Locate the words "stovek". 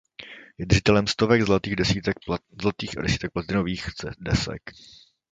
1.07-1.41